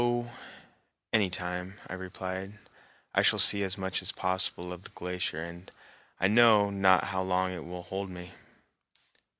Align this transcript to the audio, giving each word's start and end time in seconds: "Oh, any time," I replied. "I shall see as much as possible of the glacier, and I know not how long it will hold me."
"Oh, 0.03 0.31
any 1.13 1.29
time," 1.29 1.79
I 1.87 1.93
replied. 1.93 2.57
"I 3.13 3.21
shall 3.21 3.37
see 3.37 3.61
as 3.61 3.77
much 3.77 4.01
as 4.01 4.11
possible 4.11 4.73
of 4.73 4.81
the 4.81 4.89
glacier, 4.89 5.43
and 5.43 5.69
I 6.19 6.27
know 6.27 6.71
not 6.71 7.03
how 7.03 7.21
long 7.21 7.51
it 7.51 7.65
will 7.67 7.83
hold 7.83 8.09
me." 8.09 8.31